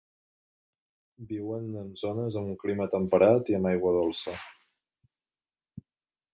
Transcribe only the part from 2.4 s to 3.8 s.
amb un clima temperat i amb